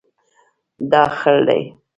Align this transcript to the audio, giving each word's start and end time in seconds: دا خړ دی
دا 0.91 1.03
خړ 1.17 1.35
دی 1.47 1.61